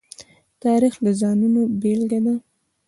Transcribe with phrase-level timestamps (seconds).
[0.63, 2.35] تاریخ د ځانونو بېلګه ده.